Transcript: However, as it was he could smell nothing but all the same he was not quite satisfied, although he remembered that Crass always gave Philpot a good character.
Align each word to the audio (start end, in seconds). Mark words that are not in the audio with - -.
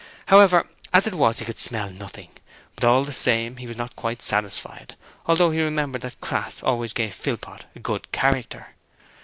However, 0.29 0.65
as 0.91 1.05
it 1.05 1.13
was 1.13 1.37
he 1.37 1.45
could 1.45 1.59
smell 1.59 1.91
nothing 1.91 2.29
but 2.73 2.83
all 2.83 3.03
the 3.03 3.13
same 3.13 3.57
he 3.57 3.67
was 3.67 3.77
not 3.77 3.95
quite 3.95 4.23
satisfied, 4.23 4.95
although 5.27 5.51
he 5.51 5.61
remembered 5.61 6.01
that 6.01 6.19
Crass 6.19 6.63
always 6.63 6.91
gave 6.91 7.13
Philpot 7.13 7.67
a 7.75 7.79
good 7.79 8.11
character. 8.11 8.69